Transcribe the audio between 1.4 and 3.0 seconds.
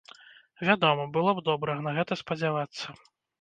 б добра на гэта спадзявацца.